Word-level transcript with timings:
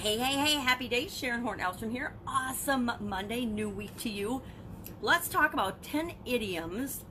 Hey, 0.00 0.16
hey, 0.16 0.32
hey, 0.32 0.54
happy 0.54 0.88
day. 0.88 1.08
Sharon 1.08 1.42
Horn 1.42 1.58
Elstrom 1.58 1.90
here. 1.92 2.14
Awesome 2.26 2.90
Monday, 3.00 3.44
new 3.44 3.68
week 3.68 3.94
to 3.98 4.08
you. 4.08 4.40
Let's 5.02 5.28
talk 5.28 5.52
about 5.52 5.82
10 5.82 6.12
idioms 6.24 7.04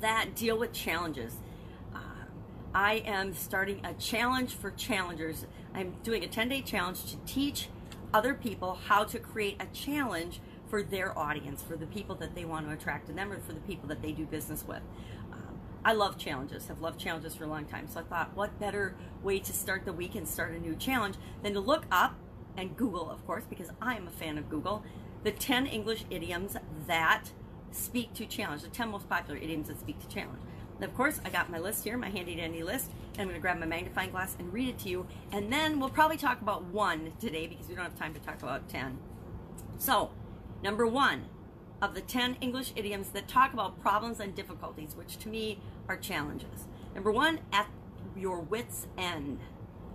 that 0.00 0.34
deal 0.34 0.58
with 0.58 0.72
challenges. 0.72 1.34
Uh, 1.94 1.98
I 2.74 3.02
am 3.04 3.34
starting 3.34 3.84
a 3.84 3.92
challenge 3.92 4.54
for 4.54 4.70
challengers. 4.70 5.44
I'm 5.74 5.92
doing 6.04 6.24
a 6.24 6.26
10 6.26 6.48
day 6.48 6.62
challenge 6.62 7.04
to 7.10 7.18
teach 7.26 7.68
other 8.14 8.32
people 8.32 8.78
how 8.86 9.04
to 9.04 9.18
create 9.18 9.60
a 9.60 9.66
challenge 9.66 10.40
for 10.70 10.82
their 10.82 11.16
audience, 11.18 11.62
for 11.62 11.76
the 11.76 11.86
people 11.86 12.14
that 12.14 12.34
they 12.34 12.46
want 12.46 12.66
to 12.66 12.72
attract 12.72 13.08
to 13.08 13.12
them, 13.12 13.30
or 13.30 13.40
for 13.40 13.52
the 13.52 13.60
people 13.60 13.90
that 13.90 14.00
they 14.00 14.12
do 14.12 14.24
business 14.24 14.64
with. 14.66 14.80
I 15.86 15.92
love 15.92 16.18
challenges, 16.18 16.66
have 16.66 16.80
loved 16.80 16.98
challenges 16.98 17.36
for 17.36 17.44
a 17.44 17.46
long 17.46 17.64
time. 17.64 17.86
So 17.86 18.00
I 18.00 18.02
thought, 18.02 18.34
what 18.34 18.58
better 18.58 18.96
way 19.22 19.38
to 19.38 19.52
start 19.52 19.84
the 19.84 19.92
week 19.92 20.16
and 20.16 20.26
start 20.26 20.52
a 20.52 20.58
new 20.58 20.74
challenge 20.74 21.14
than 21.44 21.54
to 21.54 21.60
look 21.60 21.84
up 21.92 22.16
and 22.56 22.76
Google, 22.76 23.08
of 23.08 23.24
course, 23.24 23.44
because 23.48 23.70
I'm 23.80 24.08
a 24.08 24.10
fan 24.10 24.36
of 24.36 24.50
Google, 24.50 24.82
the 25.22 25.30
10 25.30 25.64
English 25.66 26.04
idioms 26.10 26.56
that 26.88 27.30
speak 27.70 28.14
to 28.14 28.26
challenge, 28.26 28.62
the 28.62 28.68
10 28.68 28.90
most 28.90 29.08
popular 29.08 29.38
idioms 29.38 29.68
that 29.68 29.78
speak 29.78 30.00
to 30.00 30.08
challenge. 30.08 30.40
And 30.74 30.84
of 30.84 30.92
course, 30.92 31.20
I 31.24 31.28
got 31.28 31.50
my 31.50 31.60
list 31.60 31.84
here, 31.84 31.96
my 31.96 32.10
handy 32.10 32.34
dandy 32.34 32.64
list, 32.64 32.90
and 33.12 33.20
I'm 33.20 33.28
going 33.28 33.36
to 33.36 33.40
grab 33.40 33.60
my 33.60 33.66
magnifying 33.66 34.10
glass 34.10 34.34
and 34.40 34.52
read 34.52 34.68
it 34.68 34.80
to 34.80 34.88
you. 34.88 35.06
And 35.30 35.52
then 35.52 35.78
we'll 35.78 35.90
probably 35.90 36.16
talk 36.16 36.40
about 36.40 36.64
one 36.64 37.12
today 37.20 37.46
because 37.46 37.68
we 37.68 37.76
don't 37.76 37.84
have 37.84 37.96
time 37.96 38.12
to 38.14 38.20
talk 38.20 38.42
about 38.42 38.68
10. 38.68 38.98
So, 39.78 40.10
number 40.64 40.84
one, 40.84 41.26
of 41.82 41.94
the 41.94 42.00
10 42.00 42.36
English 42.40 42.72
idioms 42.76 43.10
that 43.10 43.28
talk 43.28 43.52
about 43.52 43.80
problems 43.80 44.20
and 44.20 44.34
difficulties, 44.34 44.94
which 44.96 45.18
to 45.18 45.28
me 45.28 45.60
are 45.88 45.96
challenges. 45.96 46.66
Number 46.94 47.12
one, 47.12 47.40
at 47.52 47.68
your 48.16 48.40
wits' 48.40 48.86
end. 48.96 49.40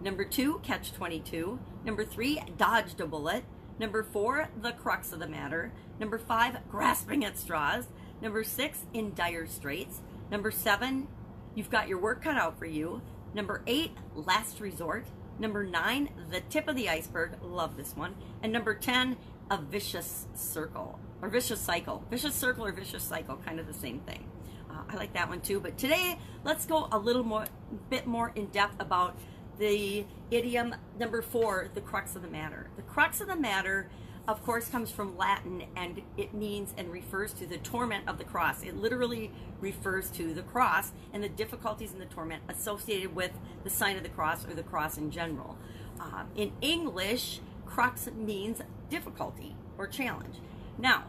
Number 0.00 0.24
two, 0.24 0.60
catch 0.62 0.92
22. 0.92 1.58
Number 1.84 2.04
three, 2.04 2.40
dodged 2.56 3.00
a 3.00 3.06
bullet. 3.06 3.44
Number 3.78 4.02
four, 4.02 4.48
the 4.60 4.72
crux 4.72 5.12
of 5.12 5.18
the 5.18 5.26
matter. 5.26 5.72
Number 5.98 6.18
five, 6.18 6.58
grasping 6.70 7.24
at 7.24 7.38
straws. 7.38 7.88
Number 8.20 8.44
six, 8.44 8.84
in 8.92 9.14
dire 9.14 9.46
straits. 9.46 10.00
Number 10.30 10.50
seven, 10.50 11.08
you've 11.54 11.70
got 11.70 11.88
your 11.88 11.98
work 11.98 12.22
cut 12.22 12.36
out 12.36 12.58
for 12.58 12.66
you. 12.66 13.02
Number 13.34 13.62
eight, 13.66 13.92
last 14.14 14.60
resort. 14.60 15.06
Number 15.38 15.64
nine, 15.64 16.10
the 16.30 16.40
tip 16.40 16.68
of 16.68 16.76
the 16.76 16.88
iceberg. 16.88 17.32
Love 17.42 17.76
this 17.76 17.96
one. 17.96 18.14
And 18.42 18.52
number 18.52 18.74
10, 18.74 19.16
a 19.50 19.58
vicious 19.58 20.26
circle 20.34 20.98
or 21.22 21.28
vicious 21.28 21.60
cycle. 21.60 22.04
Vicious 22.10 22.34
circle 22.34 22.64
or 22.64 22.72
vicious 22.72 23.02
cycle, 23.02 23.36
kind 23.44 23.60
of 23.60 23.66
the 23.66 23.74
same 23.74 24.00
thing. 24.00 24.26
Uh, 24.70 24.82
I 24.88 24.96
like 24.96 25.12
that 25.14 25.28
one 25.28 25.40
too. 25.40 25.60
But 25.60 25.78
today, 25.78 26.18
let's 26.44 26.66
go 26.66 26.88
a 26.92 26.98
little 26.98 27.24
more, 27.24 27.46
bit 27.90 28.06
more 28.06 28.32
in 28.34 28.46
depth 28.46 28.80
about 28.80 29.16
the 29.58 30.04
idiom 30.30 30.74
number 30.98 31.22
four, 31.22 31.70
the 31.74 31.80
crux 31.80 32.16
of 32.16 32.22
the 32.22 32.28
matter. 32.28 32.70
The 32.76 32.82
crux 32.82 33.20
of 33.20 33.28
the 33.28 33.36
matter, 33.36 33.88
of 34.26 34.42
course, 34.42 34.68
comes 34.68 34.90
from 34.90 35.16
Latin 35.16 35.64
and 35.76 36.02
it 36.16 36.34
means 36.34 36.74
and 36.76 36.90
refers 36.90 37.32
to 37.34 37.46
the 37.46 37.58
torment 37.58 38.08
of 38.08 38.18
the 38.18 38.24
cross. 38.24 38.62
It 38.62 38.76
literally 38.76 39.30
refers 39.60 40.10
to 40.12 40.34
the 40.34 40.42
cross 40.42 40.92
and 41.12 41.22
the 41.22 41.28
difficulties 41.28 41.92
and 41.92 42.00
the 42.00 42.06
torment 42.06 42.42
associated 42.48 43.14
with 43.14 43.32
the 43.62 43.70
sign 43.70 43.96
of 43.96 44.02
the 44.02 44.08
cross 44.08 44.46
or 44.46 44.54
the 44.54 44.62
cross 44.62 44.98
in 44.98 45.10
general. 45.10 45.56
Uh, 46.00 46.24
in 46.34 46.52
English, 46.60 47.40
crux 47.64 48.08
means 48.16 48.60
difficulty 48.94 49.56
or 49.76 49.88
challenge. 49.88 50.36
Now, 50.78 51.04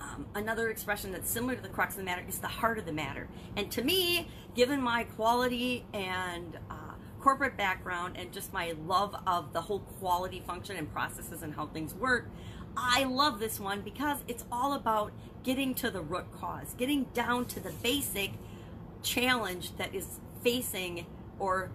um, 0.00 0.26
another 0.34 0.68
expression 0.68 1.12
that's 1.12 1.30
similar 1.30 1.54
to 1.54 1.62
the 1.62 1.68
crux 1.68 1.94
of 1.94 1.98
the 1.98 2.04
matter 2.04 2.24
is 2.28 2.40
the 2.40 2.48
heart 2.48 2.76
of 2.76 2.86
the 2.86 2.92
matter. 2.92 3.28
And 3.56 3.70
to 3.70 3.82
me, 3.82 4.28
given 4.56 4.82
my 4.82 5.04
quality 5.04 5.84
and 5.94 6.58
uh, 6.68 6.94
corporate 7.20 7.56
background 7.56 8.16
and 8.16 8.32
just 8.32 8.52
my 8.52 8.74
love 8.84 9.14
of 9.28 9.52
the 9.52 9.60
whole 9.60 9.78
quality 10.00 10.42
function 10.44 10.76
and 10.76 10.92
processes 10.92 11.44
and 11.44 11.54
how 11.54 11.66
things 11.66 11.94
work, 11.94 12.28
I 12.76 13.04
love 13.04 13.38
this 13.38 13.60
one 13.60 13.82
because 13.82 14.18
it's 14.26 14.44
all 14.50 14.72
about 14.72 15.12
getting 15.44 15.74
to 15.76 15.90
the 15.90 16.00
root 16.00 16.32
cause, 16.32 16.74
getting 16.76 17.04
down 17.14 17.44
to 17.46 17.60
the 17.60 17.70
basic 17.70 18.32
challenge 19.04 19.76
that 19.76 19.94
is 19.94 20.18
facing 20.42 21.06
or 21.38 21.70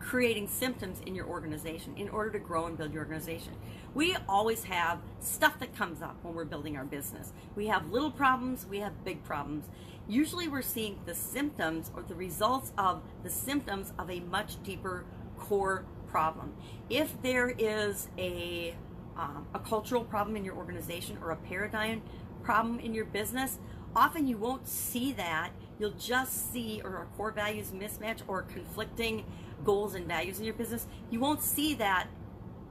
creating 0.00 0.48
symptoms 0.48 1.00
in 1.06 1.14
your 1.14 1.26
organization 1.26 1.94
in 1.96 2.08
order 2.08 2.30
to 2.30 2.38
grow 2.38 2.66
and 2.66 2.76
build 2.76 2.92
your 2.92 3.02
organization. 3.02 3.52
We 3.94 4.16
always 4.28 4.64
have 4.64 5.00
stuff 5.20 5.58
that 5.60 5.74
comes 5.76 6.02
up 6.02 6.16
when 6.22 6.34
we're 6.34 6.44
building 6.44 6.76
our 6.76 6.84
business. 6.84 7.32
We 7.56 7.66
have 7.66 7.90
little 7.90 8.10
problems, 8.10 8.66
we 8.66 8.78
have 8.78 9.04
big 9.04 9.24
problems. 9.24 9.66
Usually 10.08 10.48
we're 10.48 10.62
seeing 10.62 10.98
the 11.04 11.14
symptoms 11.14 11.90
or 11.94 12.02
the 12.02 12.14
results 12.14 12.72
of 12.78 13.02
the 13.22 13.30
symptoms 13.30 13.92
of 13.98 14.10
a 14.10 14.20
much 14.20 14.62
deeper 14.62 15.04
core 15.38 15.84
problem. 16.08 16.54
If 16.88 17.20
there 17.22 17.50
is 17.50 18.08
a, 18.16 18.74
um, 19.16 19.46
a 19.54 19.58
cultural 19.58 20.04
problem 20.04 20.36
in 20.36 20.44
your 20.44 20.54
organization 20.54 21.18
or 21.22 21.30
a 21.30 21.36
paradigm 21.36 22.02
problem 22.42 22.80
in 22.80 22.94
your 22.94 23.04
business, 23.04 23.58
often 23.94 24.26
you 24.26 24.38
won't 24.38 24.66
see 24.66 25.12
that. 25.12 25.50
You'll 25.78 25.92
just 25.92 26.52
see 26.52 26.80
or 26.84 27.06
core 27.16 27.30
values 27.30 27.72
mismatch 27.72 28.20
or 28.26 28.42
conflicting 28.42 29.24
goals 29.64 29.94
and 29.94 30.06
values 30.06 30.38
in 30.38 30.44
your 30.44 30.54
business. 30.54 30.86
You 31.10 31.20
won't 31.20 31.42
see 31.42 31.74
that 31.74 32.08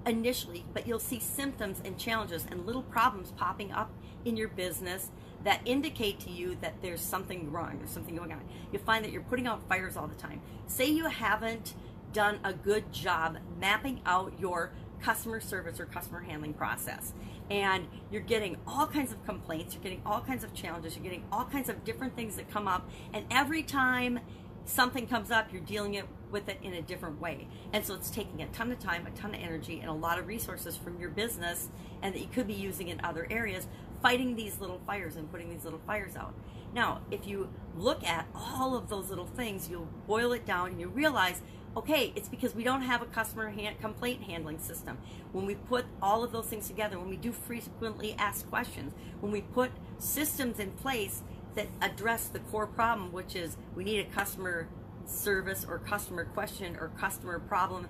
initially, 0.05 0.65
but 0.73 0.87
you'll 0.87 0.99
see 0.99 1.19
symptoms 1.19 1.81
and 1.83 1.97
challenges 1.97 2.45
and 2.49 2.65
little 2.65 2.83
problems 2.83 3.31
popping 3.31 3.71
up 3.71 3.91
in 4.25 4.37
your 4.37 4.47
business 4.49 5.09
that 5.43 5.61
indicate 5.65 6.19
to 6.21 6.29
you 6.29 6.57
that 6.61 6.75
there's 6.81 7.01
something 7.01 7.51
wrong, 7.51 7.77
there's 7.77 7.91
something 7.91 8.15
going 8.15 8.31
on. 8.31 8.43
You 8.71 8.79
find 8.79 9.03
that 9.05 9.11
you're 9.11 9.21
putting 9.21 9.47
out 9.47 9.67
fires 9.69 9.95
all 9.95 10.07
the 10.07 10.15
time. 10.15 10.41
Say 10.65 10.87
you 10.87 11.05
haven't 11.05 11.73
done 12.13 12.39
a 12.43 12.53
good 12.53 12.91
job 12.91 13.37
mapping 13.59 14.01
out 14.05 14.33
your 14.39 14.71
customer 15.01 15.39
service 15.39 15.79
or 15.79 15.85
customer 15.85 16.21
handling 16.21 16.53
process 16.53 17.13
and 17.49 17.87
you're 18.11 18.21
getting 18.21 18.57
all 18.67 18.87
kinds 18.87 19.11
of 19.11 19.25
complaints, 19.25 19.73
you're 19.73 19.83
getting 19.83 20.01
all 20.05 20.21
kinds 20.21 20.43
of 20.43 20.53
challenges, 20.53 20.95
you're 20.95 21.03
getting 21.03 21.23
all 21.31 21.45
kinds 21.45 21.69
of 21.69 21.83
different 21.83 22.15
things 22.15 22.35
that 22.35 22.49
come 22.51 22.67
up, 22.67 22.89
and 23.13 23.25
every 23.31 23.63
time 23.63 24.19
something 24.65 25.07
comes 25.07 25.31
up, 25.31 25.51
you're 25.51 25.61
dealing 25.61 25.93
it 25.93 26.05
with 26.29 26.49
it 26.49 26.57
in 26.61 26.73
a 26.73 26.81
different 26.81 27.21
way. 27.21 27.47
And 27.71 27.85
so 27.85 27.93
it's 27.93 28.09
taking 28.09 28.41
a 28.41 28.47
ton 28.47 28.69
of 28.71 28.79
time, 28.79 29.07
a 29.07 29.11
ton 29.11 29.33
of 29.33 29.39
energy, 29.39 29.79
and 29.79 29.89
a 29.89 29.93
lot 29.93 30.19
of 30.19 30.27
resources 30.27 30.75
from 30.75 30.99
your 30.99 31.09
business 31.09 31.69
and 32.01 32.13
that 32.13 32.19
you 32.19 32.27
could 32.27 32.47
be 32.47 32.53
using 32.53 32.89
in 32.89 32.99
other 33.03 33.27
areas, 33.29 33.65
fighting 34.01 34.35
these 34.35 34.59
little 34.59 34.81
fires 34.85 35.15
and 35.15 35.31
putting 35.31 35.49
these 35.49 35.63
little 35.63 35.79
fires 35.87 36.17
out. 36.17 36.33
Now, 36.77 37.01
if 37.09 37.25
you 37.25 37.49
look 37.75 38.03
at 38.03 38.27
all 38.35 38.77
of 38.77 38.87
those 38.87 39.09
little 39.09 39.25
things, 39.25 39.67
you'll 39.67 39.87
boil 40.05 40.31
it 40.31 40.45
down 40.45 40.69
and 40.69 40.79
you 40.79 40.89
realize 40.89 41.41
okay, 41.75 42.11
it's 42.15 42.29
because 42.29 42.55
we 42.55 42.63
don't 42.63 42.81
have 42.81 43.01
a 43.03 43.05
customer 43.05 43.49
hand, 43.49 43.79
complaint 43.79 44.23
handling 44.23 44.57
system. 44.57 44.97
When 45.31 45.45
we 45.45 45.55
put 45.55 45.85
all 46.01 46.23
of 46.23 46.31
those 46.31 46.45
things 46.45 46.67
together, 46.67 46.97
when 46.99 47.09
we 47.09 47.17
do 47.17 47.31
frequently 47.31 48.15
asked 48.17 48.49
questions, 48.49 48.93
when 49.21 49.31
we 49.31 49.41
put 49.41 49.71
systems 49.99 50.59
in 50.59 50.71
place 50.71 51.21
that 51.55 51.67
address 51.81 52.29
the 52.29 52.39
core 52.39 52.65
problem, 52.67 53.11
which 53.11 53.35
is 53.35 53.57
we 53.75 53.83
need 53.83 53.99
a 53.99 54.09
customer 54.09 54.67
service 55.05 55.65
or 55.67 55.79
customer 55.79 56.25
question 56.25 56.75
or 56.79 56.89
customer 56.99 57.39
problem 57.39 57.87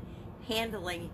handling 0.48 1.10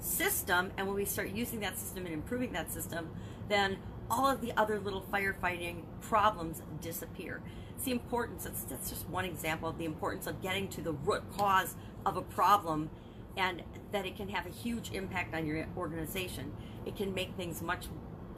system, 0.00 0.70
and 0.76 0.86
when 0.86 0.96
we 0.96 1.06
start 1.06 1.30
using 1.30 1.60
that 1.60 1.78
system 1.78 2.04
and 2.04 2.14
improving 2.14 2.52
that 2.52 2.70
system, 2.70 3.08
then 3.48 3.78
all 4.10 4.26
of 4.26 4.40
the 4.40 4.52
other 4.56 4.78
little 4.78 5.04
firefighting 5.12 5.82
problems 6.00 6.62
disappear. 6.80 7.40
It's 7.74 7.84
the 7.84 7.92
importance, 7.92 8.44
that's, 8.44 8.64
that's 8.64 8.90
just 8.90 9.08
one 9.08 9.24
example 9.24 9.68
of 9.68 9.78
the 9.78 9.84
importance 9.84 10.26
of 10.26 10.40
getting 10.40 10.68
to 10.68 10.80
the 10.80 10.92
root 10.92 11.22
cause 11.36 11.74
of 12.04 12.16
a 12.16 12.22
problem 12.22 12.90
and 13.36 13.62
that 13.92 14.06
it 14.06 14.16
can 14.16 14.28
have 14.30 14.46
a 14.46 14.50
huge 14.50 14.92
impact 14.92 15.34
on 15.34 15.46
your 15.46 15.66
organization. 15.76 16.52
It 16.86 16.96
can 16.96 17.12
make 17.12 17.34
things 17.36 17.60
much 17.60 17.86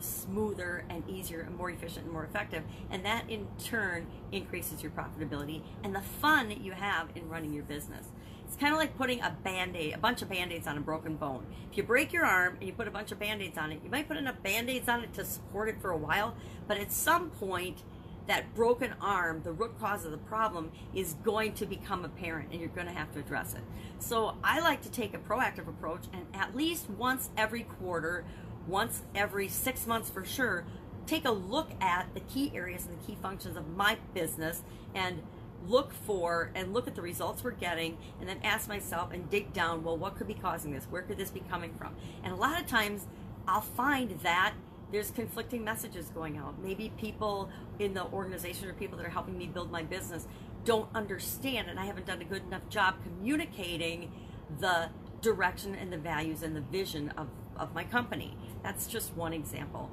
smoother 0.03 0.85
and 0.89 1.09
easier 1.09 1.41
and 1.41 1.57
more 1.57 1.71
efficient 1.71 2.05
and 2.05 2.13
more 2.13 2.25
effective. 2.25 2.63
And 2.91 3.05
that 3.05 3.29
in 3.29 3.47
turn 3.63 4.07
increases 4.33 4.83
your 4.83 4.93
profitability 4.93 5.63
and 5.83 5.95
the 5.95 6.01
fun 6.01 6.51
you 6.51 6.73
have 6.73 7.09
in 7.15 7.29
running 7.29 7.53
your 7.53 7.65
business. 7.65 8.07
It's 8.47 8.57
kind 8.57 8.73
of 8.73 8.79
like 8.79 8.97
putting 8.97 9.21
a 9.21 9.37
band-aid, 9.43 9.95
a 9.95 9.99
bunch 9.99 10.23
of 10.23 10.31
band-aids 10.31 10.67
on 10.67 10.79
a 10.79 10.81
broken 10.81 11.17
bone. 11.17 11.45
If 11.71 11.77
you 11.77 11.83
break 11.83 12.15
your 12.15 12.25
arm 12.25 12.57
and 12.59 12.67
you 12.67 12.73
put 12.73 12.89
a 12.89 12.91
bunch 12.91 13.13
of 13.13 13.19
band-aids 13.19 13.59
on 13.59 13.73
it, 13.73 13.81
you 13.85 13.91
might 13.91 14.09
put 14.09 14.17
enough 14.17 14.43
band-aids 14.43 14.89
on 14.89 15.03
it 15.05 15.13
to 15.15 15.25
support 15.25 15.69
it 15.69 15.83
for 15.83 15.91
a 15.91 15.99
while, 15.99 16.35
but 16.67 16.79
at 16.79 16.91
some 16.91 17.29
point 17.29 17.83
that 18.27 18.55
broken 18.55 18.95
arm, 19.01 19.43
the 19.43 19.53
root 19.53 19.79
cause 19.81 20.05
of 20.05 20.13
the 20.13 20.19
problem, 20.19 20.71
is 20.95 21.15
going 21.25 21.55
to 21.55 21.67
become 21.67 22.05
apparent 22.05 22.51
and 22.53 22.61
you're 22.61 22.69
going 22.69 22.87
to 22.87 22.93
have 22.93 23.11
to 23.13 23.19
address 23.19 23.55
it. 23.55 23.63
So 23.99 24.37
I 24.45 24.61
like 24.61 24.83
to 24.83 24.91
take 24.91 25.15
a 25.15 25.19
proactive 25.19 25.67
approach 25.67 26.03
and 26.13 26.27
at 26.35 26.55
least 26.55 26.89
once 26.91 27.31
every 27.37 27.63
quarter, 27.63 28.25
once 28.69 29.03
every 29.15 29.49
six 29.49 29.87
months 29.87 30.11
for 30.11 30.25
sure, 30.25 30.65
take 31.07 31.25
a 31.25 31.31
look 31.31 31.71
at 31.81 32.13
the 32.15 32.21
key 32.21 32.53
areas 32.55 32.87
and 32.87 32.99
the 32.99 33.07
key 33.07 33.17
functions 33.21 33.57
of 33.57 33.69
my 33.77 33.97
business 34.15 34.63
and 34.95 35.23
look 35.67 35.93
for 35.93 36.51
and 36.55 36.73
look 36.73 36.87
at 36.87 36.95
the 36.95 37.03
results 37.03 37.43
we're 37.43 37.51
getting 37.51 37.99
and 38.21 38.29
then 38.29 38.39
ask 38.45 38.69
myself 38.69 39.13
and 39.13 39.29
dig 39.29 39.53
down 39.53 39.83
well 39.83 39.97
what 39.97 40.17
could 40.17 40.29
be 40.29 40.35
causing 40.35 40.71
this 40.71 40.85
where 40.85 41.03
could 41.03 41.19
this 41.19 41.33
be 41.33 41.43
coming 41.51 41.75
from 41.75 41.97
and 42.23 42.33
a 42.33 42.37
lot 42.37 42.61
of 42.61 42.65
times 42.69 43.07
i'll 43.49 43.61
find 43.61 44.21
that 44.23 44.55
there's 44.91 45.11
conflicting 45.11 45.65
messages 45.65 46.09
going 46.09 46.39
out. 46.39 46.55
Maybe 46.63 46.93
people 46.99 47.51
in 47.79 47.95
the 47.95 48.05
organization 48.07 48.69
or 48.69 48.73
people 48.73 48.97
that 48.99 49.07
are 49.07 49.11
helping 49.11 49.37
me 49.37 49.47
build 49.47 49.71
my 49.71 49.83
business 49.83 50.27
don't 50.65 50.89
understand, 50.95 51.69
and 51.69 51.79
I 51.79 51.85
haven't 51.85 52.07
done 52.07 52.21
a 52.21 52.25
good 52.25 52.43
enough 52.45 52.69
job 52.69 52.95
communicating 53.03 54.11
the 54.59 54.89
direction 55.21 55.75
and 55.75 55.93
the 55.93 55.99
values 55.99 56.43
and 56.43 56.57
the 56.57 56.61
vision 56.61 57.11
of, 57.17 57.29
of 57.57 57.75
my 57.75 57.85
company. 57.85 58.37
That's 58.63 58.87
just 58.87 59.15
one 59.17 59.33
example. 59.33 59.91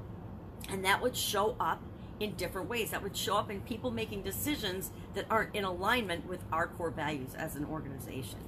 And 0.69 0.83
that 0.85 1.01
would 1.01 1.15
show 1.15 1.55
up 1.59 1.81
in 2.19 2.33
different 2.35 2.69
ways. 2.69 2.91
That 2.91 3.03
would 3.03 3.15
show 3.15 3.37
up 3.37 3.51
in 3.51 3.61
people 3.61 3.91
making 3.91 4.23
decisions 4.23 4.91
that 5.13 5.25
aren't 5.29 5.55
in 5.55 5.63
alignment 5.63 6.27
with 6.27 6.43
our 6.51 6.67
core 6.67 6.91
values 6.91 7.35
as 7.35 7.55
an 7.55 7.65
organization. 7.65 8.39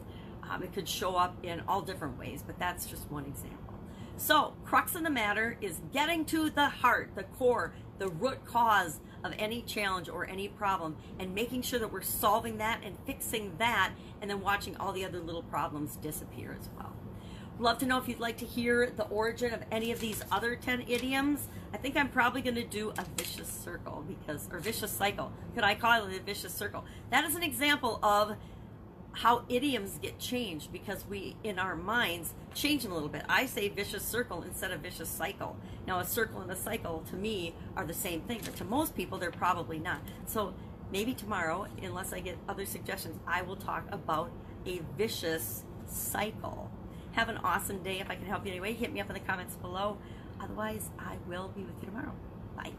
Um, 0.49 0.63
it 0.63 0.73
could 0.73 0.87
show 0.87 1.15
up 1.15 1.35
in 1.43 1.61
all 1.67 1.81
different 1.81 2.17
ways, 2.17 2.43
but 2.45 2.57
that's 2.57 2.85
just 2.85 3.09
one 3.11 3.25
example. 3.25 3.73
So, 4.15 4.53
crux 4.65 4.95
of 4.95 5.03
the 5.03 5.09
matter 5.11 5.57
is 5.61 5.79
getting 5.93 6.25
to 6.25 6.49
the 6.49 6.69
heart, 6.69 7.11
the 7.15 7.23
core, 7.23 7.73
the 7.99 8.07
root 8.07 8.43
cause 8.45 8.99
of 9.23 9.33
any 9.37 9.61
challenge 9.61 10.09
or 10.09 10.27
any 10.27 10.47
problem, 10.47 10.95
and 11.19 11.35
making 11.35 11.61
sure 11.61 11.77
that 11.79 11.91
we're 11.91 12.01
solving 12.01 12.57
that 12.57 12.81
and 12.83 12.97
fixing 13.05 13.55
that, 13.57 13.91
and 14.21 14.29
then 14.29 14.41
watching 14.41 14.75
all 14.77 14.91
the 14.91 15.05
other 15.05 15.19
little 15.19 15.43
problems 15.43 15.97
disappear 15.97 16.57
as 16.59 16.67
well. 16.77 16.96
Love 17.59 17.79
to 17.79 17.87
know 17.87 17.97
if 17.97 18.07
you'd 18.07 18.19
like 18.19 18.37
to 18.37 18.45
hear 18.45 18.91
the 18.95 19.05
origin 19.05 19.51
of 19.51 19.63
any 19.71 19.91
of 19.91 19.99
these 19.99 20.23
other 20.31 20.55
10 20.55 20.83
idioms. 20.87 21.47
I 21.73 21.77
think 21.77 21.97
I'm 21.97 22.09
probably 22.09 22.41
going 22.41 22.55
to 22.55 22.63
do 22.63 22.93
a 22.99 23.05
vicious 23.17 23.49
circle 23.49 24.05
because, 24.07 24.47
or 24.51 24.59
vicious 24.59 24.91
cycle. 24.91 25.31
Could 25.55 25.63
I 25.63 25.73
call 25.73 26.05
it 26.05 26.15
a 26.15 26.21
vicious 26.21 26.53
circle? 26.53 26.85
That 27.09 27.23
is 27.23 27.35
an 27.35 27.41
example 27.41 27.99
of 28.03 28.35
how 29.11 29.43
idioms 29.49 29.97
get 29.99 30.19
changed 30.19 30.71
because 30.71 31.03
we, 31.09 31.35
in 31.43 31.57
our 31.57 31.75
minds, 31.75 32.35
change 32.53 32.83
them 32.83 32.91
a 32.91 32.93
little 32.93 33.09
bit. 33.09 33.23
I 33.27 33.47
say 33.47 33.69
vicious 33.69 34.03
circle 34.03 34.43
instead 34.43 34.69
of 34.69 34.81
vicious 34.81 35.09
cycle. 35.09 35.57
Now, 35.87 35.97
a 35.97 36.05
circle 36.05 36.41
and 36.41 36.51
a 36.51 36.55
cycle 36.55 37.03
to 37.09 37.15
me 37.15 37.55
are 37.75 37.85
the 37.85 37.93
same 37.95 38.21
thing, 38.21 38.41
but 38.45 38.55
to 38.57 38.65
most 38.65 38.95
people, 38.95 39.17
they're 39.17 39.31
probably 39.31 39.79
not. 39.79 40.01
So 40.27 40.53
maybe 40.91 41.15
tomorrow, 41.15 41.65
unless 41.81 42.13
I 42.13 42.19
get 42.19 42.37
other 42.47 42.67
suggestions, 42.67 43.19
I 43.25 43.41
will 43.41 43.55
talk 43.55 43.87
about 43.91 44.29
a 44.67 44.81
vicious 44.95 45.63
cycle. 45.87 46.69
Have 47.17 47.29
an 47.29 47.37
awesome 47.37 47.81
day. 47.81 47.99
If 47.99 48.11
I 48.11 48.15
can 48.15 48.27
help 48.27 48.45
you 48.45 48.51
anyway, 48.51 48.73
hit 48.73 48.93
me 48.93 49.01
up 49.01 49.09
in 49.09 49.15
the 49.15 49.19
comments 49.19 49.55
below. 49.55 49.97
Otherwise, 50.39 50.91
I 50.99 51.15
will 51.27 51.47
be 51.47 51.63
with 51.63 51.73
you 51.81 51.87
tomorrow. 51.87 52.13
Bye. 52.55 52.73